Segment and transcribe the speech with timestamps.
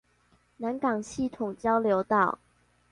[0.57, 2.39] 南港系統交流道